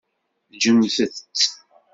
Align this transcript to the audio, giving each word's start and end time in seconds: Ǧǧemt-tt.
Ǧǧemt-tt. 0.55 1.37